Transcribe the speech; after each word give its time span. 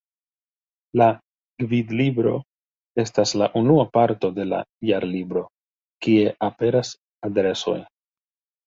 La 1.01 1.09
„Gvidlibro” 1.65 2.31
estas 3.05 3.35
la 3.43 3.51
unua 3.61 3.87
parto 3.99 4.33
de 4.41 4.49
la 4.55 4.63
Jarlibro, 4.93 5.45
kie 6.07 6.37
aperas 6.51 6.95
adresoj. 7.31 7.81